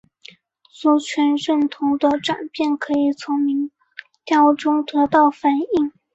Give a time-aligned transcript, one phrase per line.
[0.71, 3.69] 族群认同的转变可以从民
[4.25, 5.91] 调中得到反映。